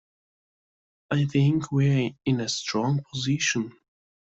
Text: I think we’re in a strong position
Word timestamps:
I 1.11 1.25
think 1.25 1.71
we’re 1.71 2.17
in 2.25 2.41
a 2.41 2.49
strong 2.49 3.03
position 3.13 3.71